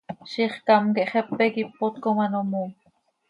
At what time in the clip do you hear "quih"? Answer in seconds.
0.95-1.09, 1.53-1.67